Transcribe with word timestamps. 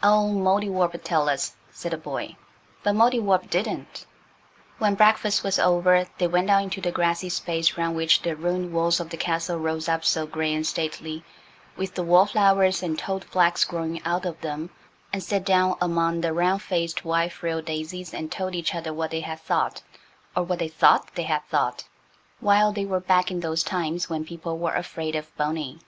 "Oh, 0.00 0.28
Mouldiwarp'll 0.30 1.00
tell 1.02 1.28
us," 1.28 1.56
said 1.72 1.90
the 1.90 1.96
boy. 1.98 2.36
But 2.84 2.94
Mouldiwarp 2.94 3.50
didn't. 3.50 4.06
When 4.78 4.94
breakfast 4.94 5.42
was 5.42 5.58
over 5.58 6.06
they 6.18 6.28
went 6.28 6.50
out 6.50 6.62
into 6.62 6.80
the 6.80 6.92
grassy 6.92 7.28
space 7.28 7.76
round 7.76 7.96
which 7.96 8.22
the 8.22 8.36
ruined 8.36 8.72
walls 8.72 9.00
of 9.00 9.10
the 9.10 9.16
castle 9.16 9.58
rose 9.58 9.88
up 9.88 10.04
so 10.04 10.24
grey 10.24 10.54
and 10.54 10.64
stately, 10.64 11.24
with 11.76 11.96
the 11.96 12.04
wallflowers 12.04 12.80
and 12.80 12.96
toad 12.96 13.24
flax 13.24 13.64
growing 13.64 14.00
out 14.04 14.24
of 14.24 14.40
them, 14.40 14.70
and 15.12 15.20
sat 15.24 15.44
down 15.44 15.76
among 15.80 16.20
the 16.20 16.32
round 16.32 16.62
faced, 16.62 17.04
white 17.04 17.32
frilled 17.32 17.64
daisies 17.64 18.14
and 18.14 18.30
told 18.30 18.54
each 18.54 18.76
other 18.76 18.94
what 18.94 19.10
they 19.10 19.22
had 19.22 19.40
thought, 19.40 19.82
or 20.36 20.44
what 20.44 20.60
they 20.60 20.68
thought 20.68 21.12
they 21.16 21.24
had 21.24 21.44
thought, 21.46 21.82
while 22.38 22.72
they 22.72 22.84
were 22.84 23.00
back 23.00 23.32
in 23.32 23.40
those 23.40 23.64
times 23.64 24.08
when 24.08 24.24
people 24.24 24.58
were 24.60 24.74
afraid 24.76 25.16
of 25.16 25.36
Boney. 25.36 25.80